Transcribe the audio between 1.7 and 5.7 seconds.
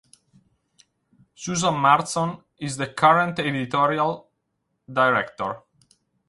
Marston is the current editorial director.